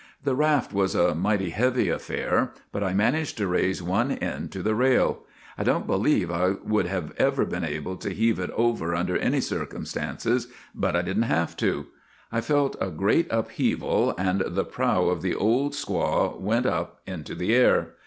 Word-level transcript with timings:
The 0.23 0.33
raft 0.35 0.73
was 0.73 0.95
a 0.95 1.13
mighty 1.13 1.51
heavy 1.51 1.87
affair, 1.87 2.53
but 2.71 2.83
I 2.83 2.91
man 2.91 3.13
aged 3.13 3.37
to 3.37 3.45
raise 3.45 3.83
one 3.83 4.11
end 4.13 4.51
to 4.53 4.63
the 4.63 4.73
rail. 4.73 5.19
I 5.59 5.63
don't 5.63 5.85
believe 5.85 6.31
I 6.31 6.55
would 6.65 6.87
ever 6.87 7.43
have 7.43 7.49
been 7.51 7.63
able 7.63 7.97
to 7.97 8.09
heave 8.09 8.39
it 8.39 8.49
over 8.55 8.95
under 8.95 9.15
any 9.15 9.41
circumstances, 9.41 10.47
but 10.73 10.95
I 10.95 11.03
did 11.03 11.19
n't 11.19 11.25
have 11.25 11.55
to.' 11.57 11.85
I 12.31 12.41
felt 12.41 12.75
a 12.81 12.89
great 12.89 13.27
upheaval, 13.29 14.15
and 14.17 14.41
the 14.47 14.65
prow 14.65 15.03
of 15.05 15.21
the 15.21 15.35
Old 15.35 15.73
Squaw 15.73 16.35
went 16.39 16.65
up 16.65 17.01
into 17.05 17.35
the 17.35 17.53
air. 17.53 17.89